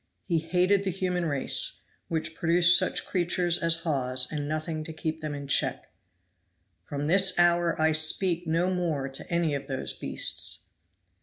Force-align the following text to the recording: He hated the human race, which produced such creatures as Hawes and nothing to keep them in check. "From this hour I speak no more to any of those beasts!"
He 0.25 0.39
hated 0.39 0.83
the 0.83 0.89
human 0.89 1.25
race, 1.27 1.81
which 2.07 2.33
produced 2.33 2.75
such 2.75 3.05
creatures 3.05 3.59
as 3.59 3.81
Hawes 3.81 4.27
and 4.31 4.47
nothing 4.47 4.83
to 4.85 4.93
keep 4.93 5.21
them 5.21 5.35
in 5.35 5.47
check. 5.47 5.91
"From 6.81 7.03
this 7.03 7.37
hour 7.37 7.79
I 7.79 7.91
speak 7.91 8.47
no 8.47 8.73
more 8.73 9.07
to 9.09 9.31
any 9.31 9.53
of 9.53 9.67
those 9.67 9.93
beasts!" 9.93 10.65